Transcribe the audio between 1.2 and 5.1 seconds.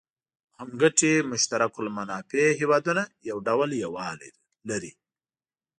مشترک المنافع هېوادونه یو ډول یووالی لري.